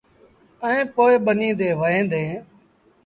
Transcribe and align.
ائيٚݩ 0.65 0.89
پو 0.93 1.03
ٻنيٚ 1.25 1.57
تي 1.59 1.67
وهيݩ 1.79 2.09
ديٚݩ۔ 2.11 2.39